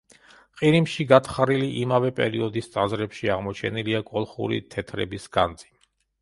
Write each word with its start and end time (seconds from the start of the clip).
ყირიმში 0.59 1.03
გათხრილი 1.11 1.67
იმავე 1.81 2.09
პერიოდის 2.19 2.71
ტაძრებში 2.77 3.31
აღმოჩენილია 3.35 4.01
კოლხური 4.09 4.59
თეთრების 4.77 5.31
განძი. 5.39 5.71